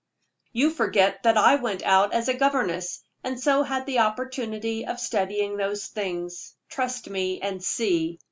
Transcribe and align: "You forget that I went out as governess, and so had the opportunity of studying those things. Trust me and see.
"You 0.51 0.71
forget 0.71 1.21
that 1.21 1.37
I 1.37 1.57
went 1.57 1.83
out 1.83 2.11
as 2.11 2.27
governess, 2.39 3.03
and 3.23 3.39
so 3.39 3.61
had 3.61 3.85
the 3.85 3.99
opportunity 3.99 4.83
of 4.83 4.99
studying 4.99 5.57
those 5.57 5.85
things. 5.89 6.55
Trust 6.69 7.07
me 7.07 7.39
and 7.39 7.63
see. 7.63 8.19